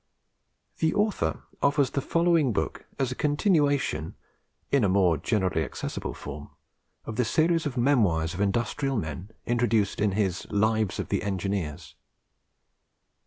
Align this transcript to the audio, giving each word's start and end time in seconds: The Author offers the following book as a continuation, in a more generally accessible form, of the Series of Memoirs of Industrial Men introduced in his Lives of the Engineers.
The 0.79 0.95
Author 0.95 1.43
offers 1.61 1.91
the 1.91 2.01
following 2.01 2.53
book 2.53 2.87
as 2.97 3.11
a 3.11 3.15
continuation, 3.15 4.15
in 4.71 4.83
a 4.83 4.89
more 4.89 5.15
generally 5.15 5.63
accessible 5.63 6.15
form, 6.15 6.49
of 7.05 7.17
the 7.17 7.23
Series 7.37 7.67
of 7.67 7.77
Memoirs 7.77 8.33
of 8.33 8.41
Industrial 8.41 8.97
Men 8.97 9.29
introduced 9.45 10.01
in 10.01 10.13
his 10.13 10.47
Lives 10.49 10.97
of 10.97 11.09
the 11.09 11.21
Engineers. 11.21 11.93